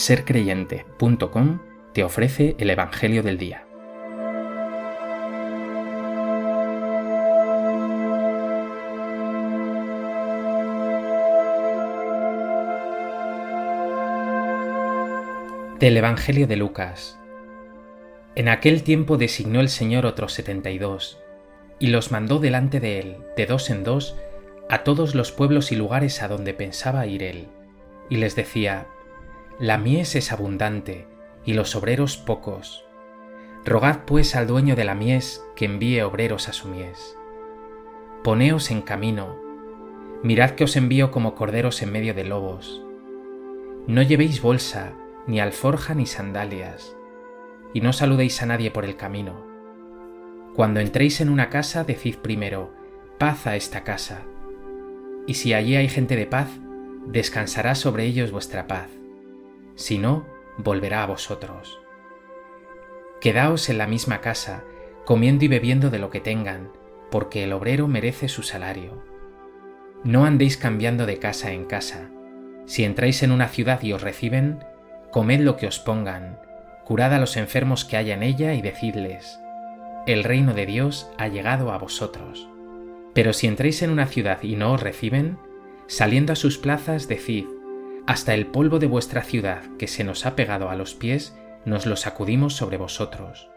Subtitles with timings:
[0.00, 1.60] sercreyente.com
[1.92, 3.66] te ofrece el Evangelio del Día.
[15.78, 17.18] Del Evangelio de Lucas.
[18.36, 21.18] En aquel tiempo designó el Señor otros setenta y dos,
[21.78, 24.16] y los mandó delante de él, de dos en dos,
[24.70, 27.48] a todos los pueblos y lugares a donde pensaba ir él,
[28.08, 28.86] y les decía,
[29.60, 31.06] la mies es abundante
[31.44, 32.86] y los obreros pocos.
[33.62, 37.14] Rogad pues al dueño de la mies que envíe obreros a su mies.
[38.24, 39.36] Poneos en camino,
[40.22, 42.82] mirad que os envío como corderos en medio de lobos.
[43.86, 44.94] No llevéis bolsa,
[45.26, 46.96] ni alforja, ni sandalias,
[47.74, 49.44] y no saludéis a nadie por el camino.
[50.56, 52.72] Cuando entréis en una casa, decid primero,
[53.18, 54.22] paz a esta casa.
[55.26, 56.48] Y si allí hay gente de paz,
[57.08, 58.99] descansará sobre ellos vuestra paz
[59.80, 60.26] si no,
[60.58, 61.80] volverá a vosotros.
[63.20, 64.62] Quedaos en la misma casa,
[65.06, 66.70] comiendo y bebiendo de lo que tengan,
[67.10, 69.02] porque el obrero merece su salario.
[70.04, 72.10] No andéis cambiando de casa en casa.
[72.66, 74.64] Si entráis en una ciudad y os reciben,
[75.10, 76.38] comed lo que os pongan,
[76.84, 79.40] curad a los enfermos que haya en ella y decidles,
[80.06, 82.48] el reino de Dios ha llegado a vosotros.
[83.14, 85.38] Pero si entráis en una ciudad y no os reciben,
[85.86, 87.46] saliendo a sus plazas decid,
[88.10, 91.86] hasta el polvo de vuestra ciudad que se nos ha pegado a los pies, nos
[91.86, 93.48] lo sacudimos sobre vosotros.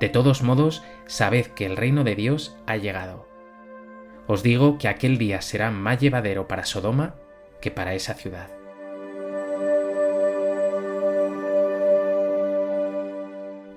[0.00, 3.28] De todos modos, sabed que el reino de Dios ha llegado.
[4.26, 7.16] Os digo que aquel día será más llevadero para Sodoma
[7.60, 8.48] que para esa ciudad.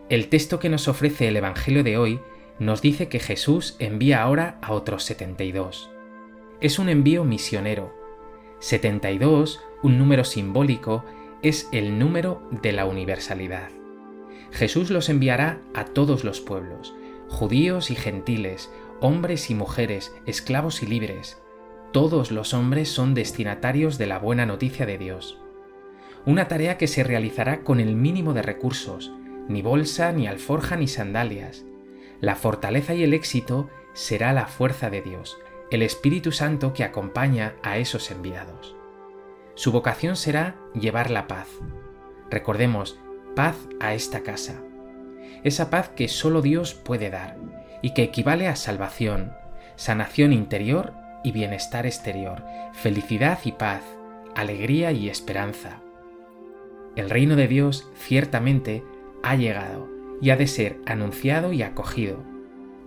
[0.08, 2.22] El texto que nos ofrece el Evangelio de hoy
[2.58, 5.92] nos dice que Jesús envía ahora a otros 72.
[6.62, 7.94] Es un envío misionero.
[8.60, 11.04] 72 un número simbólico,
[11.42, 13.70] es el número de la universalidad.
[14.52, 16.96] Jesús los enviará a todos los pueblos,
[17.28, 18.72] judíos y gentiles,
[19.02, 21.42] hombres y mujeres, esclavos y libres.
[21.92, 25.40] Todos los hombres son destinatarios de la buena noticia de Dios.
[26.26, 29.12] Una tarea que se realizará con el mínimo de recursos,
[29.48, 31.66] ni bolsa, ni alforja, ni sandalias.
[32.22, 35.38] La fortaleza y el éxito será la fuerza de Dios,
[35.70, 38.76] el Espíritu Santo que acompaña a esos enviados.
[39.56, 41.48] Su vocación será llevar la paz.
[42.30, 43.00] Recordemos,
[43.36, 44.62] paz a esta casa.
[45.44, 47.38] Esa paz que solo Dios puede dar
[47.82, 49.34] y que equivale a salvación,
[49.78, 50.94] sanación interior
[51.24, 52.44] y bienestar exterior,
[52.74, 53.82] felicidad y paz,
[54.36, 55.82] alegría y esperanza.
[56.98, 58.84] El reino de Dios ciertamente
[59.24, 59.88] ha llegado
[60.22, 62.24] y ha de ser anunciado y acogido.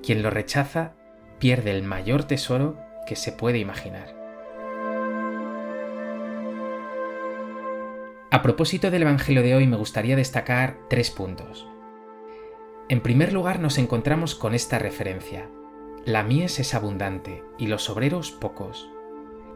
[0.03, 0.93] Quien lo rechaza
[1.39, 4.18] pierde el mayor tesoro que se puede imaginar.
[8.31, 11.67] A propósito del Evangelio de hoy me gustaría destacar tres puntos.
[12.91, 15.49] En primer lugar nos encontramos con esta referencia.
[16.05, 18.91] La mies es abundante y los obreros pocos.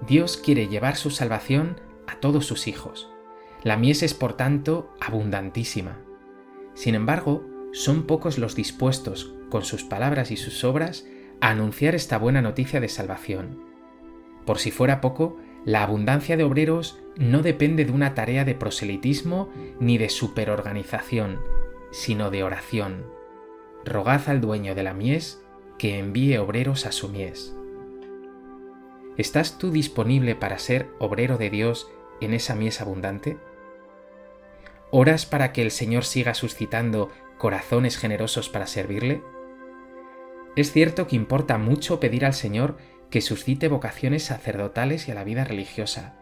[0.07, 3.11] Dios quiere llevar su salvación a todos sus hijos.
[3.63, 5.99] La mies es por tanto abundantísima.
[6.73, 7.45] Sin embargo,
[7.75, 11.05] son pocos los dispuestos, con sus palabras y sus obras,
[11.43, 13.63] a anunciar esta buena noticia de salvación.
[14.47, 19.51] Por si fuera poco, la abundancia de obreros no depende de una tarea de proselitismo
[19.79, 21.41] ni de superorganización,
[21.91, 23.05] sino de oración.
[23.85, 25.43] Rogad al dueño de la mies
[25.79, 27.55] que envíe obreros a su mies.
[29.17, 31.91] ¿Estás tú disponible para ser obrero de Dios
[32.21, 33.37] en esa mies abundante?
[34.91, 39.23] ¿Oras para que el Señor siga suscitando corazones generosos para servirle?
[40.57, 42.77] Es cierto que importa mucho pedir al Señor
[43.13, 46.15] que suscite vocaciones sacerdotales y a la vida religiosa.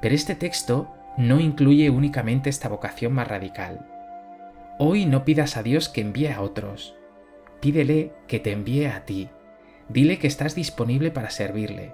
[0.00, 3.86] Pero este texto no incluye únicamente esta vocación más radical.
[4.78, 6.96] Hoy no pidas a Dios que envíe a otros,
[7.60, 9.28] pídele que te envíe a ti.
[9.90, 11.92] Dile que estás disponible para servirle.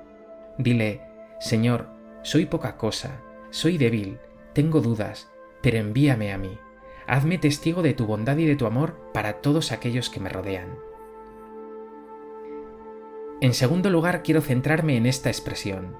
[0.57, 1.01] Dile,
[1.41, 1.89] Señor,
[2.23, 3.21] soy poca cosa,
[3.51, 4.19] soy débil,
[4.53, 5.31] tengo dudas,
[5.63, 6.59] pero envíame a mí.
[7.09, 10.79] Hazme testigo de tu bondad y de tu amor para todos aquellos que me rodean.
[13.43, 15.97] En segundo lugar, quiero centrarme en esta expresión.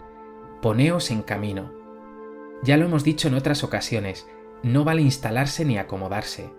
[0.61, 1.73] Poneos en camino.
[2.63, 4.29] Ya lo hemos dicho en otras ocasiones,
[4.63, 6.53] no vale instalarse ni acomodarse.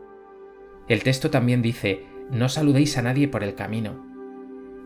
[0.89, 4.05] El texto también dice, no saludéis a nadie por el camino.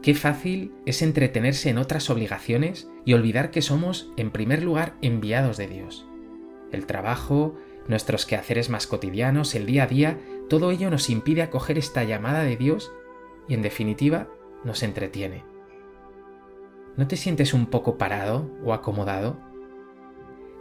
[0.04, 5.58] Qué fácil es entretenerse en otras obligaciones y olvidar que somos, en primer lugar, enviados
[5.58, 6.08] de Dios.
[6.72, 7.56] El trabajo,
[7.88, 12.44] nuestros quehaceres más cotidianos, el día a día, todo ello nos impide acoger esta llamada
[12.44, 12.94] de Dios
[13.48, 14.28] y, en definitiva,
[14.64, 15.57] nos entretiene.
[16.98, 19.38] ¿No te sientes un poco parado o acomodado?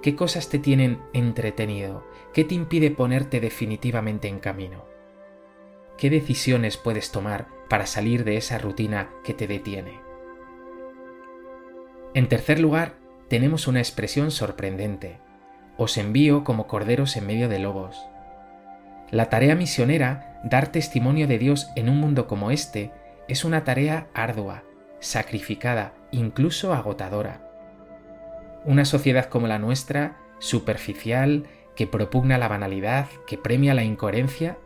[0.03, 2.05] ¿Qué cosas te tienen entretenido?
[2.35, 4.85] ¿Qué te impide ponerte definitivamente en camino?
[5.97, 9.99] ¿Qué decisiones puedes tomar para salir de esa rutina que te detiene?
[12.13, 12.97] En tercer lugar,
[13.29, 15.19] tenemos una expresión sorprendente.
[15.79, 17.99] Os envío como corderos en medio de lobos.
[19.11, 22.93] La tarea misionera, dar testimonio de Dios en un mundo como este,
[23.27, 24.65] es una tarea ardua,
[25.07, 27.41] sacrificada, incluso agotadora.
[28.65, 31.45] Una sociedad como la nuestra, superficial,
[31.77, 34.59] que propugna la banalidad, que premia la incoherencia,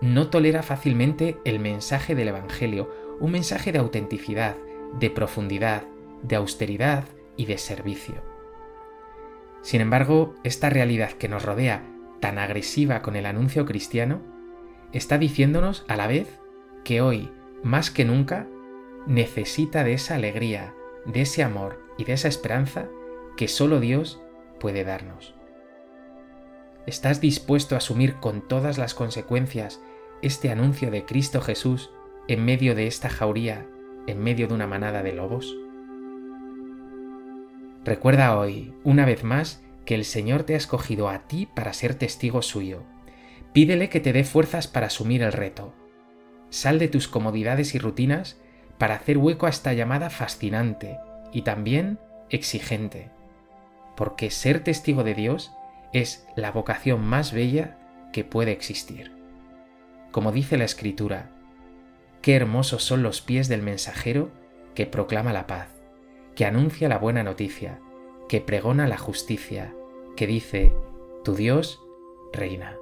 [0.00, 4.54] no tolera fácilmente el mensaje del Evangelio, un mensaje de autenticidad,
[5.00, 5.82] de profundidad,
[6.22, 7.04] de austeridad
[7.36, 8.22] y de servicio.
[9.62, 11.82] Sin embargo, esta realidad que nos rodea,
[12.20, 14.22] tan agresiva con el anuncio cristiano,
[14.92, 16.38] está diciéndonos a la vez
[16.84, 17.32] que hoy,
[17.64, 18.46] más que nunca,
[19.06, 20.74] necesita de esa alegría,
[21.06, 22.88] de ese amor y de esa esperanza
[23.36, 24.20] que solo Dios
[24.60, 25.34] puede darnos.
[26.86, 29.80] ¿Estás dispuesto a asumir con todas las consecuencias
[30.20, 31.90] este anuncio de Cristo Jesús
[32.28, 33.66] en medio de esta jauría,
[34.06, 35.56] en medio de una manada de lobos?
[37.84, 41.94] Recuerda hoy, una vez más, que el Señor te ha escogido a ti para ser
[41.94, 42.84] testigo suyo.
[43.52, 45.74] Pídele que te dé fuerzas para asumir el reto.
[46.50, 48.40] Sal de tus comodidades y rutinas
[48.82, 50.98] para hacer hueco a esta llamada fascinante
[51.30, 52.00] y también
[52.30, 53.12] exigente
[53.96, 55.52] porque ser testigo de Dios
[55.92, 57.78] es la vocación más bella
[58.12, 59.12] que puede existir.
[60.10, 61.30] Como dice la Escritura,
[62.22, 64.32] qué hermosos son los pies del mensajero
[64.74, 65.68] que proclama la paz,
[66.34, 67.78] que anuncia la buena noticia,
[68.28, 69.72] que pregona la justicia,
[70.16, 70.72] que dice,
[71.22, 71.80] tu Dios
[72.32, 72.81] reina.